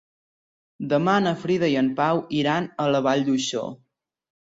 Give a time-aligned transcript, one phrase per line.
[0.93, 3.67] Demà na Frida i en Pau iran a la Vall d'Uixó.